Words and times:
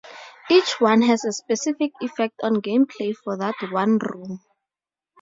Each 0.49 0.81
one 0.81 1.03
has 1.03 1.23
a 1.25 1.31
specific 1.31 1.91
effect 2.01 2.33
on 2.41 2.55
game 2.55 2.87
play 2.87 3.13
for 3.13 3.37
that 3.37 3.53
one 3.69 3.99
room. 3.99 4.39